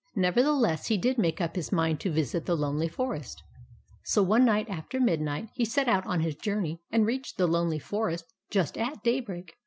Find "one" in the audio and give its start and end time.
4.23-4.43